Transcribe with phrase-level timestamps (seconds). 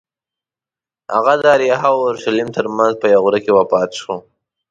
[1.15, 4.15] هغه د اریحا او اورشلیم ترمنځ په یوه غره کې وفات شو.